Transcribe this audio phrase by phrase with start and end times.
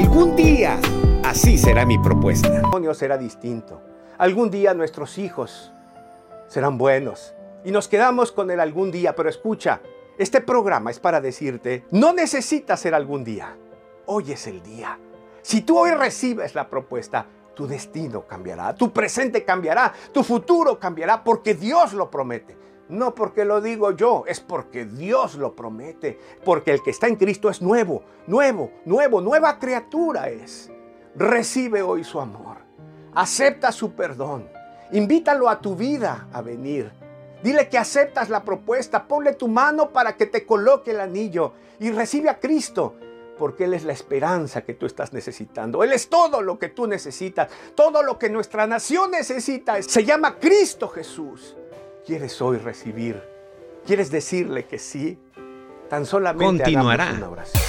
[0.00, 0.80] Algún día,
[1.24, 2.48] así será mi propuesta.
[2.48, 3.82] El matrimonio será distinto.
[4.16, 5.72] Algún día nuestros hijos
[6.48, 7.34] serán buenos.
[7.66, 9.82] Y nos quedamos con el algún día, pero escucha,
[10.16, 13.58] este programa es para decirte, no necesitas ser algún día.
[14.06, 14.98] Hoy es el día.
[15.42, 21.22] Si tú hoy recibes la propuesta, tu destino cambiará, tu presente cambiará, tu futuro cambiará,
[21.22, 22.56] porque Dios lo promete.
[22.90, 26.18] No porque lo digo yo, es porque Dios lo promete.
[26.44, 30.70] Porque el que está en Cristo es nuevo, nuevo, nuevo, nueva criatura es.
[31.14, 32.58] Recibe hoy su amor.
[33.14, 34.48] Acepta su perdón.
[34.90, 36.90] Invítalo a tu vida a venir.
[37.44, 39.06] Dile que aceptas la propuesta.
[39.06, 42.96] Ponle tu mano para que te coloque el anillo y recibe a Cristo.
[43.38, 45.84] Porque Él es la esperanza que tú estás necesitando.
[45.84, 47.50] Él es todo lo que tú necesitas.
[47.76, 49.80] Todo lo que nuestra nación necesita.
[49.80, 51.56] Se llama Cristo Jesús.
[52.06, 53.22] ¿Quieres hoy recibir?
[53.86, 55.18] ¿Quieres decirle que sí?
[55.88, 57.04] Tan solamente Continuará.
[57.04, 57.62] hagamos una oración.